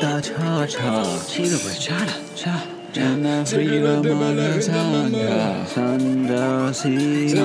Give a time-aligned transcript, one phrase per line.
[0.00, 2.50] 哒叉叉，这个不是叉了叉。
[2.92, 7.44] Jana Frida Mala Sanga Sanda Si See, I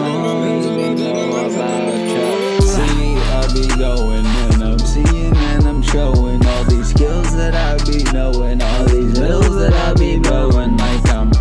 [3.54, 8.62] be going and I'm seeing and I'm showing all these skills that I be knowing,
[8.62, 10.78] all these bills that I be blowing.
[10.78, 11.32] Like I'm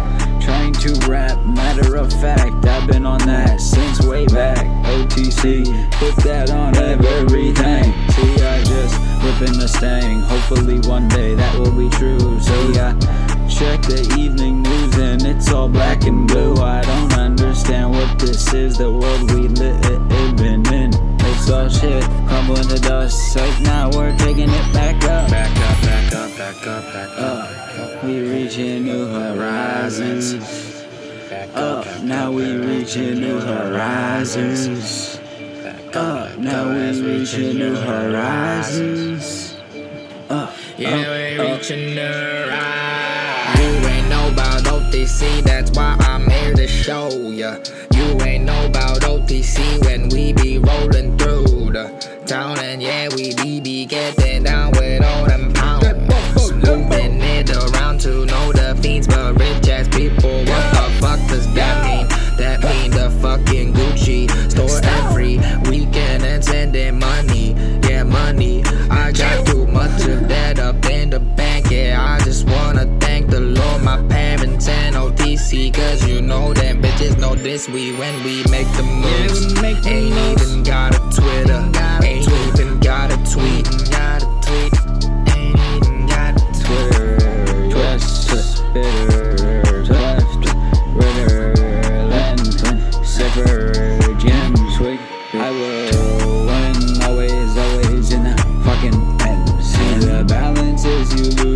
[0.40, 4.66] trying to rap, matter of fact, I've been on that since way back.
[4.84, 7.94] OTC, put that on everything.
[8.10, 12.38] See, I just whipping the stang hopefully one day that will be true.
[12.40, 12.92] So yeah
[13.48, 16.56] check the evening news and it's all black and blue.
[16.56, 20.90] I don't understand what this is the world we living in.
[21.20, 23.36] It's all shit crumbling to dust.
[23.36, 25.30] Right now we're taking it back up.
[25.30, 27.78] Back up, back up, back up, back up.
[27.78, 28.04] up.
[28.04, 30.34] We reaching new horizons.
[31.54, 35.13] Up now we reaching new horizons
[35.96, 39.56] up now we reaching new horizons
[40.30, 41.58] up Yeah, we up.
[41.58, 43.58] reaching the rise.
[43.60, 47.58] You ain't know about OTC, that's why I'm here to show ya.
[47.94, 51.88] You ain't know about OTC when we be rolling through the
[52.26, 55.84] town, and yeah, we be, be getting down with all them pounds.
[56.52, 59.06] Moving it around to know the fiends,
[77.44, 77.68] this.
[77.68, 79.54] We when we make the moves.
[79.54, 80.50] we make the Ain't moves.
[80.50, 81.60] even got a Twitter.
[82.02, 82.26] Ain't
[82.58, 83.64] even got a tweet.
[83.90, 84.72] Got a tweet.
[85.36, 90.42] Ain't even got a Twitter, twist, bitter, left,
[90.96, 91.54] ritter,
[92.08, 93.72] length, zipper,
[94.18, 94.98] gem, swig.
[95.34, 99.62] I will win, always, always in the fucking end.
[99.62, 101.53] See the balance is you lose,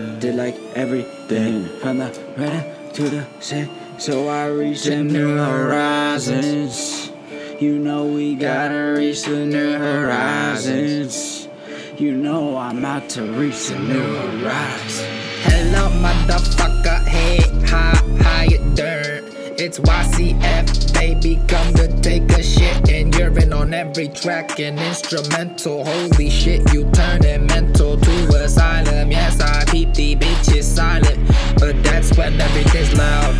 [0.00, 1.80] did, but I did like everything mm.
[1.80, 3.68] from the red to the sea.
[3.98, 7.10] So I reached the new horizons.
[7.60, 11.48] You know we gotta reach the new horizons.
[11.98, 15.06] You know I'm out to reach the new horizon.
[15.42, 17.06] Hello, motherfucker.
[17.06, 19.29] Hey, how, how you doing?
[19.62, 21.38] It's YCF, baby.
[21.46, 25.84] Come to take a shit and urine on every track and instrumental.
[25.84, 29.10] Holy shit, you turning mental to asylum.
[29.10, 31.28] Yes, I keep the bitches silent,
[31.58, 33.34] but that's when everything's loud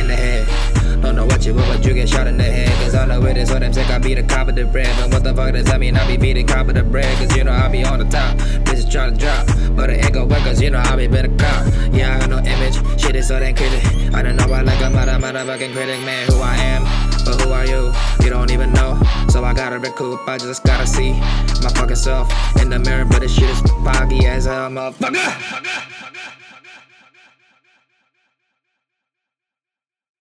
[0.00, 1.02] in the head.
[1.02, 2.70] Don't know what you want, but you get shot in the head.
[2.84, 3.90] Cause all know it is what I'm sick.
[3.90, 4.94] I be the cop of the bread.
[5.00, 5.96] But what the fuck does that mean?
[5.96, 7.18] I be beating cop of the bread.
[7.18, 8.38] Cause you know I be on the top.
[8.38, 9.48] Bitches tryna drop.
[9.74, 11.49] But it ain't gon' work cause you know I be a cop.
[13.20, 13.28] Image.
[13.28, 14.14] Shit is so damn critic.
[14.14, 16.00] I don't know why like a mother motherfucking critic.
[16.00, 16.84] Man, who I am.
[17.24, 17.92] But who are you?
[18.22, 19.00] You don't even know.
[19.28, 20.26] So I gotta recoup.
[20.28, 21.12] I just gotta see
[21.62, 23.04] my fucking self in the mirror.
[23.04, 26.36] But this shit is foggy as hell, motherfucker.